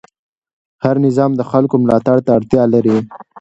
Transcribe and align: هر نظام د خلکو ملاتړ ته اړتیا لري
هر 0.83 0.95
نظام 1.05 1.31
د 1.35 1.41
خلکو 1.51 1.75
ملاتړ 1.83 2.17
ته 2.25 2.29
اړتیا 2.37 2.63
لري 2.73 2.97